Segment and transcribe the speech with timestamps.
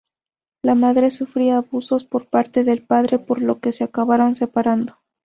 [0.63, 4.95] La madre sufría abusos por parte del padre, por lo que se acabaron separando.